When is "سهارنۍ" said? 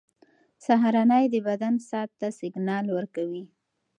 0.65-1.25